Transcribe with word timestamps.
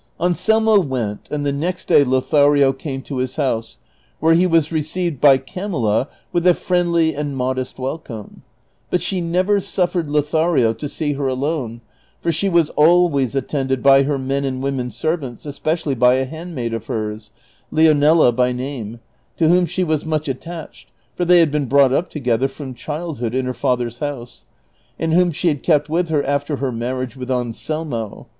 Anselmo 0.19 0.79
went, 0.79 1.27
and 1.29 1.45
the 1.45 1.51
next 1.53 1.87
day 1.87 2.03
Lothario 2.03 2.73
came 2.73 3.03
to 3.03 3.17
his 3.17 3.35
house, 3.35 3.77
where 4.19 4.33
he 4.33 4.47
was 4.47 4.71
received 4.71 5.21
by 5.21 5.37
Camilla 5.37 6.07
with 6.33 6.47
a 6.47 6.55
friendly 6.55 7.13
and 7.13 7.37
modest 7.37 7.77
wel 7.77 7.99
come; 7.99 8.41
but 8.89 9.03
she 9.03 9.21
never 9.21 9.59
suffered 9.59 10.09
Lothario 10.09 10.73
to 10.73 10.89
see 10.89 11.13
her 11.13 11.27
alone, 11.27 11.81
for 12.19 12.31
she 12.31 12.49
was 12.49 12.71
always 12.71 13.35
attended 13.35 13.83
by 13.83 14.01
her 14.01 14.17
men 14.17 14.43
and 14.43 14.63
women 14.63 14.89
servants, 14.89 15.45
especially 15.45 15.93
by 15.93 16.15
a 16.15 16.25
handmaid 16.25 16.73
of 16.73 16.87
hers, 16.87 17.29
Leonela 17.71 18.31
by 18.35 18.51
name, 18.51 18.99
to 19.37 19.49
whom 19.49 19.67
she 19.67 19.83
was 19.83 20.03
much 20.03 20.27
attached 20.27 20.89
(for 21.15 21.25
they 21.25 21.37
had 21.37 21.51
been 21.51 21.67
brought 21.67 21.93
up 21.93 22.09
together 22.09 22.47
from 22.47 22.73
childhood 22.73 23.35
in 23.35 23.45
her 23.45 23.53
father's 23.53 23.99
house), 23.99 24.45
and 24.97 25.13
whom 25.13 25.31
she 25.31 25.47
had 25.49 25.61
kept 25.61 25.89
with 25.89 26.09
her 26.09 26.23
after 26.23 26.55
her 26.55 26.71
marriage 26.71 27.15
with 27.15 27.29
Anselmo. 27.29 28.25